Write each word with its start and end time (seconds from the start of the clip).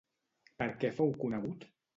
Per 0.61 0.69
què 0.83 0.91
fou 1.01 1.15
conegut? 1.25 1.73